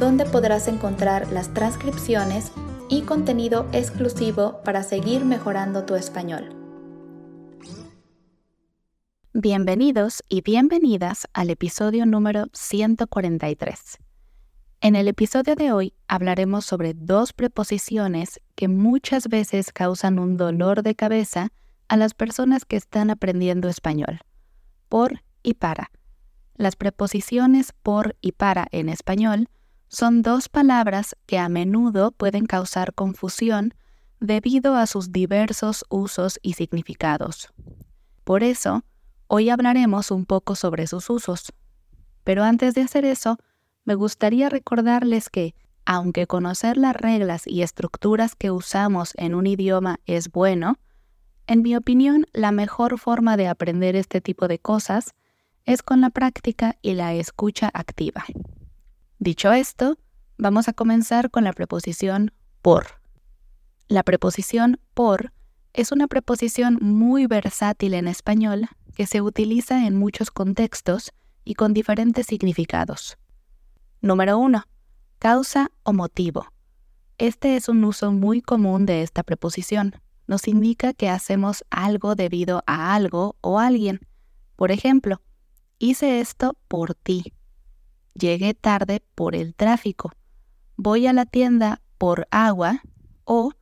donde 0.00 0.24
podrás 0.24 0.66
encontrar 0.66 1.30
las 1.30 1.52
transcripciones 1.52 2.52
y 2.88 3.02
contenido 3.02 3.68
exclusivo 3.72 4.62
para 4.64 4.82
seguir 4.82 5.26
mejorando 5.26 5.84
tu 5.84 5.94
español. 5.94 6.56
Bienvenidos 9.34 10.24
y 10.28 10.40
bienvenidas 10.40 11.28
al 11.34 11.50
episodio 11.50 12.06
número 12.06 12.46
143. 12.54 13.98
En 14.80 14.96
el 14.96 15.06
episodio 15.06 15.54
de 15.54 15.70
hoy 15.70 15.92
hablaremos 16.08 16.64
sobre 16.64 16.94
dos 16.94 17.34
preposiciones 17.34 18.40
que 18.54 18.68
muchas 18.68 19.28
veces 19.28 19.70
causan 19.70 20.18
un 20.18 20.38
dolor 20.38 20.82
de 20.82 20.94
cabeza 20.94 21.52
a 21.88 21.98
las 21.98 22.14
personas 22.14 22.64
que 22.64 22.76
están 22.76 23.10
aprendiendo 23.10 23.68
español. 23.68 24.20
Por 24.88 25.20
y 25.42 25.54
para. 25.54 25.90
Las 26.54 26.74
preposiciones 26.74 27.74
por 27.82 28.16
y 28.22 28.32
para 28.32 28.66
en 28.70 28.88
español 28.88 29.48
son 29.90 30.22
dos 30.22 30.48
palabras 30.48 31.16
que 31.26 31.36
a 31.36 31.48
menudo 31.48 32.12
pueden 32.12 32.46
causar 32.46 32.94
confusión 32.94 33.74
debido 34.20 34.76
a 34.76 34.86
sus 34.86 35.10
diversos 35.10 35.84
usos 35.88 36.38
y 36.42 36.52
significados. 36.52 37.52
Por 38.22 38.44
eso, 38.44 38.84
hoy 39.26 39.50
hablaremos 39.50 40.12
un 40.12 40.26
poco 40.26 40.54
sobre 40.54 40.86
sus 40.86 41.10
usos. 41.10 41.52
Pero 42.22 42.44
antes 42.44 42.74
de 42.74 42.82
hacer 42.82 43.04
eso, 43.04 43.38
me 43.84 43.96
gustaría 43.96 44.48
recordarles 44.48 45.28
que, 45.28 45.56
aunque 45.84 46.28
conocer 46.28 46.76
las 46.76 46.94
reglas 46.94 47.48
y 47.48 47.62
estructuras 47.62 48.36
que 48.36 48.52
usamos 48.52 49.12
en 49.16 49.34
un 49.34 49.48
idioma 49.48 49.98
es 50.06 50.30
bueno, 50.30 50.78
en 51.48 51.62
mi 51.62 51.74
opinión 51.74 52.26
la 52.32 52.52
mejor 52.52 52.96
forma 52.96 53.36
de 53.36 53.48
aprender 53.48 53.96
este 53.96 54.20
tipo 54.20 54.46
de 54.46 54.60
cosas 54.60 55.14
es 55.64 55.82
con 55.82 56.00
la 56.00 56.10
práctica 56.10 56.76
y 56.80 56.94
la 56.94 57.12
escucha 57.14 57.70
activa. 57.74 58.24
Dicho 59.22 59.52
esto, 59.52 59.98
vamos 60.38 60.68
a 60.68 60.72
comenzar 60.72 61.30
con 61.30 61.44
la 61.44 61.52
preposición 61.52 62.32
por. 62.62 63.02
La 63.86 64.02
preposición 64.02 64.80
por 64.94 65.34
es 65.74 65.92
una 65.92 66.06
preposición 66.06 66.78
muy 66.80 67.26
versátil 67.26 67.92
en 67.92 68.08
español 68.08 68.68
que 68.94 69.06
se 69.06 69.20
utiliza 69.20 69.86
en 69.86 69.94
muchos 69.94 70.30
contextos 70.30 71.12
y 71.44 71.52
con 71.52 71.74
diferentes 71.74 72.28
significados. 72.28 73.18
Número 74.00 74.38
1. 74.38 74.64
Causa 75.18 75.70
o 75.82 75.92
motivo. 75.92 76.46
Este 77.18 77.56
es 77.56 77.68
un 77.68 77.84
uso 77.84 78.12
muy 78.12 78.40
común 78.40 78.86
de 78.86 79.02
esta 79.02 79.22
preposición. 79.22 79.96
Nos 80.28 80.48
indica 80.48 80.94
que 80.94 81.10
hacemos 81.10 81.62
algo 81.68 82.14
debido 82.14 82.62
a 82.66 82.94
algo 82.94 83.36
o 83.42 83.58
alguien. 83.58 84.00
Por 84.56 84.70
ejemplo, 84.70 85.20
hice 85.78 86.20
esto 86.20 86.56
por 86.68 86.94
ti. 86.94 87.34
Llegué 88.14 88.54
tarde 88.54 89.02
por 89.14 89.34
el 89.34 89.54
tráfico. 89.54 90.12
Voy 90.76 91.06
a 91.06 91.12
la 91.12 91.26
tienda 91.26 91.80
por 91.98 92.26
agua 92.30 92.82
o 93.24 93.52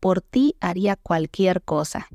por 0.00 0.20
ti 0.20 0.56
haría 0.60 0.96
cualquier 0.96 1.62
cosa. 1.62 2.08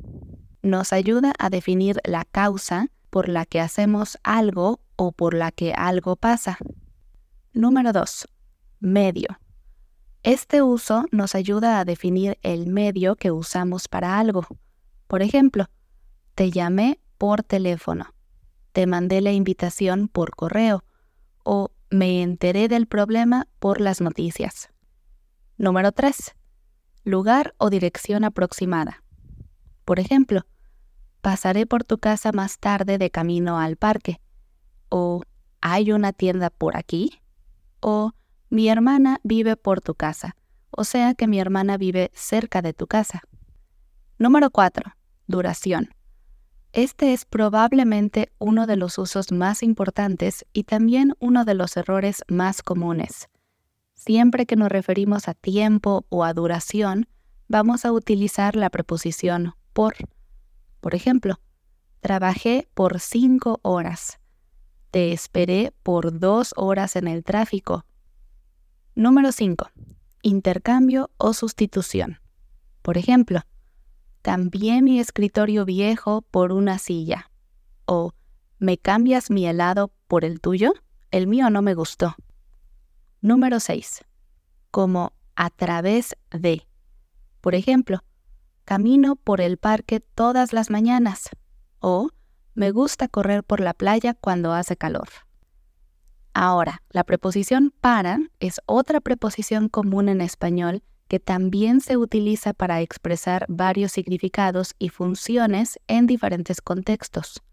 Nos 0.61 0.94
ayuda 0.94 1.33
a 1.39 1.50
definir 1.50 1.99
la 2.05 2.26
causa 2.26 2.89
por 3.10 3.27
la 3.27 3.45
que 3.45 3.60
hacemos 3.60 4.17
algo 4.23 4.80
o 4.95 5.11
por 5.11 5.33
la 5.33 5.52
que 5.52 5.73
algo 5.73 6.15
pasa. 6.15 6.58
Número 7.54 7.92
2. 7.92 8.27
Medio. 8.80 9.39
Este 10.23 10.61
uso 10.61 11.05
nos 11.11 11.33
ayuda 11.33 11.80
a 11.80 11.86
definir 11.86 12.38
el 12.44 12.67
medio 12.67 13.15
que 13.15 13.32
usamos 13.32 13.88
para 13.88 14.20
algo. 14.20 14.45
Por 15.08 15.21
ejemplo, 15.23 15.65
te 16.36 16.52
llamé 16.52 16.99
por 17.17 17.44
teléfono, 17.44 18.14
te 18.71 18.86
mandé 18.86 19.21
la 19.21 19.32
invitación 19.32 20.08
por 20.08 20.36
correo 20.36 20.83
o 21.44 21.71
me 21.91 22.23
enteré 22.23 22.69
del 22.69 22.87
problema 22.87 23.47
por 23.59 23.81
las 23.81 24.02
noticias. 24.02 24.69
Número 25.57 25.91
3. 25.91 26.35
Lugar 27.03 27.53
o 27.57 27.69
dirección 27.69 28.23
aproximada. 28.23 29.03
Por 29.85 29.99
ejemplo, 29.99 30.45
pasaré 31.21 31.65
por 31.65 31.83
tu 31.83 31.97
casa 31.99 32.31
más 32.31 32.59
tarde 32.59 32.97
de 32.97 33.11
camino 33.11 33.59
al 33.59 33.75
parque. 33.75 34.21
O 34.89 35.21
¿hay 35.59 35.91
una 35.91 36.13
tienda 36.13 36.49
por 36.49 36.77
aquí? 36.77 37.21
O 37.81 38.13
mi 38.49 38.69
hermana 38.69 39.19
vive 39.23 39.58
por 39.58 39.81
tu 39.81 39.93
casa. 39.93 40.35
O 40.69 40.85
sea 40.85 41.13
que 41.13 41.27
mi 41.27 41.39
hermana 41.39 41.77
vive 41.77 42.09
cerca 42.13 42.61
de 42.61 42.73
tu 42.73 42.87
casa. 42.87 43.21
Número 44.17 44.49
4. 44.49 44.93
Duración. 45.27 45.89
Este 46.73 47.11
es 47.11 47.26
probablemente 47.26 48.32
uno 48.39 48.65
de 48.65 48.77
los 48.77 48.98
usos 48.98 49.33
más 49.33 49.61
importantes 49.61 50.45
y 50.54 50.64
también 50.64 51.15
uno 51.20 51.43
de 51.43 51.54
los 51.54 51.76
errores 51.76 52.23
más 52.30 52.61
comunes. 52.61 53.27
Siempre 53.93 54.45
que 54.45 54.55
nos 54.55 54.70
referimos 54.70 55.27
a 55.27 55.33
tiempo 55.33 56.05
o 56.08 56.23
a 56.23 56.33
duración, 56.33 57.08
vamos 57.49 57.83
a 57.83 57.92
utilizar 57.92 58.55
la 58.55 58.70
preposición 58.70 59.54
por. 59.73 59.95
Por 60.80 60.95
ejemplo, 60.95 61.42
trabajé 61.99 62.70
por 62.73 63.02
cinco 63.02 63.59
horas. 63.64 64.20
Te 64.92 65.11
esperé 65.11 65.73
por 65.83 66.20
dos 66.20 66.53
horas 66.55 66.95
en 66.95 67.09
el 67.09 67.23
tráfico. 67.26 67.86
Número 68.95 69.32
5. 69.32 69.70
Intercambio 70.21 71.11
o 71.17 71.33
sustitución. 71.33 72.20
Por 72.82 72.98
ejemplo, 72.98 73.42
cambié 74.21 74.82
mi 74.82 74.99
escritorio 74.99 75.65
viejo 75.65 76.21
por 76.21 76.52
una 76.52 76.77
silla. 76.77 77.32
O, 77.86 78.14
¿me 78.59 78.77
cambias 78.77 79.30
mi 79.30 79.45
helado 79.45 79.92
por 80.08 80.26
el 80.26 80.39
tuyo? 80.39 80.73
El 81.09 81.27
mío 81.27 81.49
no 81.49 81.61
me 81.61 81.73
gustó. 81.73 82.15
Número 83.21 83.59
6. 83.59 84.05
Como 84.70 85.14
a 85.36 85.49
través 85.49 86.15
de. 86.32 86.67
Por 87.42 87.55
ejemplo, 87.55 88.04
camino 88.65 89.15
por 89.15 89.42
el 89.42 89.58
parque 89.58 89.99
todas 89.99 90.53
las 90.53 90.70
mañanas. 90.70 91.30
O, 91.80 92.09
me 92.53 92.71
gusta 92.71 93.08
correr 93.08 93.43
por 93.43 93.59
la 93.59 93.73
playa 93.73 94.14
cuando 94.14 94.53
hace 94.53 94.77
calor. 94.77 95.09
Ahora, 96.33 96.83
la 96.89 97.03
preposición 97.03 97.73
para 97.82 98.20
es 98.39 98.61
otra 98.65 99.02
preposición 99.02 99.67
común 99.67 100.08
en 100.08 100.21
español 100.21 100.83
que 101.11 101.20
también 101.20 101.82
se 101.82 101.98
utiliza 101.98 102.54
para 102.54 102.80
expresar 102.80 103.45
varios 103.49 103.92
significados 103.92 104.76
y 104.80 104.88
funciones 104.88 105.77
en 105.88 106.08
diferentes 106.08 106.61
contextos. 106.61 107.44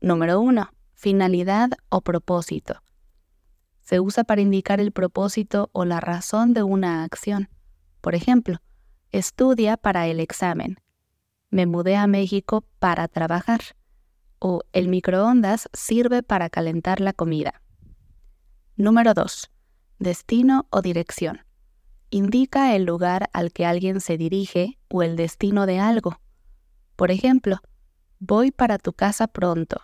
Número 0.00 0.40
1. 0.40 0.68
Finalidad 0.94 1.70
o 1.88 2.00
propósito. 2.00 2.82
Se 3.78 4.00
usa 4.00 4.24
para 4.24 4.40
indicar 4.40 4.80
el 4.80 4.90
propósito 4.90 5.70
o 5.72 5.84
la 5.84 6.00
razón 6.00 6.52
de 6.52 6.64
una 6.64 7.04
acción. 7.04 7.48
Por 8.00 8.16
ejemplo, 8.16 8.58
estudia 9.12 9.76
para 9.76 10.08
el 10.08 10.18
examen. 10.18 10.78
Me 11.50 11.64
mudé 11.64 11.94
a 11.94 12.08
México 12.08 12.64
para 12.80 13.06
trabajar. 13.06 13.60
O 14.40 14.62
el 14.72 14.88
microondas 14.88 15.68
sirve 15.72 16.24
para 16.24 16.50
calentar 16.50 17.00
la 17.00 17.12
comida. 17.12 17.62
Número 18.74 19.14
2. 19.14 19.48
Destino 20.00 20.66
o 20.70 20.82
dirección 20.82 21.45
indica 22.10 22.74
el 22.74 22.84
lugar 22.84 23.28
al 23.32 23.52
que 23.52 23.66
alguien 23.66 24.00
se 24.00 24.16
dirige 24.16 24.78
o 24.88 25.02
el 25.02 25.16
destino 25.16 25.66
de 25.66 25.78
algo. 25.78 26.20
Por 26.96 27.10
ejemplo, 27.10 27.58
voy 28.18 28.50
para 28.50 28.78
tu 28.78 28.92
casa 28.92 29.26
pronto 29.26 29.80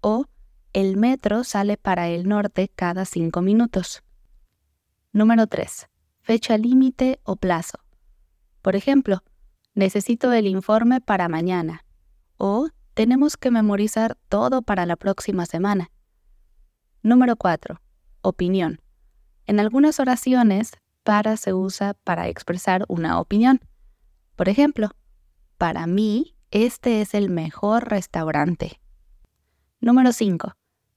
o 0.00 0.26
el 0.72 0.96
metro 0.96 1.44
sale 1.44 1.76
para 1.76 2.08
el 2.08 2.28
norte 2.28 2.70
cada 2.74 3.04
cinco 3.04 3.42
minutos. 3.42 4.02
Número 5.12 5.46
3. 5.46 5.88
Fecha 6.20 6.56
límite 6.56 7.20
o 7.24 7.36
plazo. 7.36 7.78
Por 8.62 8.76
ejemplo, 8.76 9.24
necesito 9.74 10.32
el 10.32 10.46
informe 10.46 11.00
para 11.00 11.28
mañana 11.28 11.84
o 12.36 12.68
tenemos 12.94 13.36
que 13.36 13.50
memorizar 13.50 14.16
todo 14.28 14.62
para 14.62 14.86
la 14.86 14.96
próxima 14.96 15.46
semana. 15.46 15.90
Número 17.02 17.36
4. 17.36 17.80
Opinión. 18.22 18.80
En 19.46 19.58
algunas 19.58 19.98
oraciones 19.98 20.72
para 21.02 21.36
se 21.36 21.52
usa 21.54 21.94
para 22.04 22.28
expresar 22.28 22.84
una 22.88 23.20
opinión. 23.20 23.60
Por 24.36 24.48
ejemplo, 24.48 24.90
para 25.58 25.86
mí, 25.86 26.36
este 26.50 27.00
es 27.00 27.14
el 27.14 27.30
mejor 27.30 27.88
restaurante. 27.88 28.80
Número 29.80 30.12
5. 30.12 30.54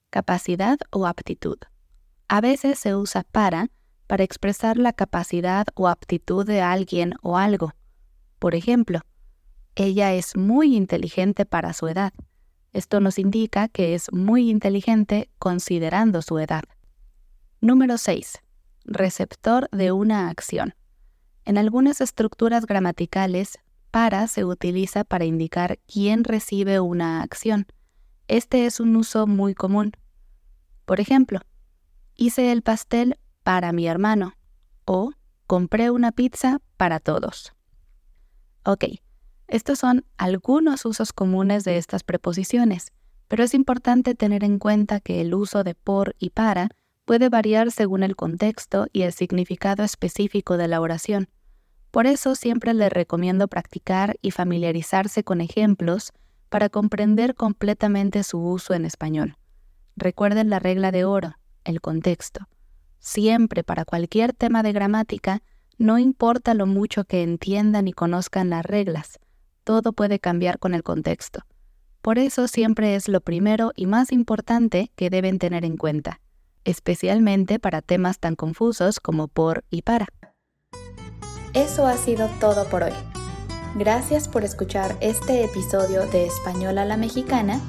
Capacidad 0.10 0.78
o 0.92 1.08
aptitud. 1.08 1.58
A 2.28 2.42
veces 2.42 2.80
se 2.80 2.96
usa 2.96 3.24
para 3.32 3.70
para 4.08 4.24
expresar 4.24 4.78
la 4.78 4.94
capacidad 4.94 5.66
o 5.76 5.88
aptitud 5.88 6.46
de 6.46 6.62
alguien 6.62 7.16
o 7.22 7.38
algo. 7.38 7.74
Por 8.40 8.54
ejemplo, 8.54 9.00
ella 9.76 10.14
es 10.14 10.36
muy 10.36 10.76
inteligente 10.76 11.46
para 11.46 11.74
su 11.74 11.88
edad. 11.88 12.14
Esto 12.74 13.00
nos 13.00 13.18
indica 13.18 13.70
que 13.70 13.96
es 13.96 14.12
muy 14.12 14.50
inteligente 14.50 15.30
considerando 15.40 16.22
su 16.22 16.38
edad. 16.38 16.64
Número 17.62 17.98
6. 17.98 18.43
Receptor 18.86 19.70
de 19.72 19.92
una 19.92 20.30
acción. 20.30 20.76
En 21.46 21.58
algunas 21.58 22.02
estructuras 22.02 22.66
gramaticales, 22.66 23.60
para 23.92 24.28
se 24.28 24.44
utiliza 24.44 25.04
para 25.04 25.26
indicar 25.26 25.80
quién 25.86 26.24
recibe 26.24 26.80
una 26.80 27.22
acción. 27.22 27.68
Este 28.28 28.66
es 28.66 28.80
un 28.80 28.96
uso 28.96 29.28
muy 29.28 29.54
común. 29.54 29.92
Por 30.86 31.00
ejemplo, 31.00 31.40
hice 32.16 32.52
el 32.52 32.62
pastel 32.62 33.20
para 33.44 33.72
mi 33.72 33.88
hermano 33.88 34.34
o 34.86 35.12
compré 35.48 35.92
una 35.92 36.12
pizza 36.12 36.60
para 36.76 37.00
todos. 37.00 37.54
Ok, 38.66 38.86
estos 39.48 39.80
son 39.80 40.06
algunos 40.18 40.86
usos 40.86 41.14
comunes 41.14 41.64
de 41.64 41.78
estas 41.78 42.04
preposiciones, 42.04 42.92
pero 43.28 43.44
es 43.44 43.54
importante 43.54 44.16
tener 44.16 44.44
en 44.44 44.58
cuenta 44.58 45.00
que 45.00 45.22
el 45.22 45.34
uso 45.36 45.64
de 45.64 45.76
por 45.76 46.16
y 46.18 46.32
para 46.32 46.70
puede 47.06 47.30
variar 47.30 47.72
según 47.72 48.04
el 48.04 48.16
contexto 48.16 48.88
y 48.94 49.02
el 49.02 49.14
significado 49.14 49.84
específico 49.84 50.58
de 50.58 50.68
la 50.68 50.82
oración. 50.82 51.30
Por 51.92 52.08
eso 52.08 52.36
siempre 52.36 52.74
les 52.74 52.92
recomiendo 52.92 53.48
practicar 53.48 54.18
y 54.22 54.32
familiarizarse 54.32 55.24
con 55.24 55.42
ejemplos 55.42 56.12
para 56.50 56.70
comprender 56.70 57.36
completamente 57.36 58.24
su 58.24 58.40
uso 58.40 58.74
en 58.74 58.86
español. 58.86 59.36
Recuerden 59.96 60.50
la 60.50 60.60
regla 60.60 60.92
de 60.92 61.06
oro, 61.06 61.36
el 61.64 61.82
contexto. 61.82 62.48
Siempre 63.00 63.64
para 63.64 63.86
cualquier 63.86 64.34
tema 64.34 64.64
de 64.64 64.72
gramática, 64.72 65.44
no 65.78 66.00
importa 66.00 66.54
lo 66.54 66.66
mucho 66.66 67.04
que 67.04 67.22
entiendan 67.22 67.88
y 67.88 67.94
conozcan 67.94 68.50
las 68.50 68.66
reglas, 68.66 69.20
todo 69.64 69.94
puede 69.94 70.20
cambiar 70.20 70.60
con 70.60 70.74
el 70.74 70.84
contexto. 70.84 71.42
Por 72.02 72.20
eso 72.20 72.48
siempre 72.48 72.96
es 72.96 73.08
lo 73.08 73.22
primero 73.22 73.72
y 73.76 73.86
más 73.86 74.12
importante 74.12 74.92
que 74.96 75.10
deben 75.10 75.40
tener 75.40 75.64
en 75.64 75.78
cuenta, 75.78 76.20
especialmente 76.66 77.60
para 77.60 77.82
temas 77.82 78.20
tan 78.20 78.36
confusos 78.36 79.00
como 79.00 79.28
por 79.28 79.64
y 79.70 79.82
para. 79.82 80.08
Eso 81.54 81.86
ha 81.86 81.98
sido 81.98 82.30
todo 82.40 82.66
por 82.66 82.84
hoy. 82.84 82.94
Gracias 83.76 84.28
por 84.28 84.44
escuchar 84.44 84.96
este 85.02 85.44
episodio 85.44 86.06
de 86.08 86.26
Español 86.26 86.78
a 86.78 86.86
la 86.86 86.98
Mexicana 86.98 87.60